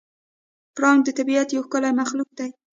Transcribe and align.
پړانګ 0.75 0.99
د 1.05 1.09
طبیعت 1.19 1.47
یو 1.51 1.65
ښکلی 1.67 1.91
مخلوق 1.99 2.29
دی. 2.39 2.49